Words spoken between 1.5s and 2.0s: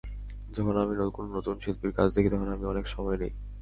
শিল্পীর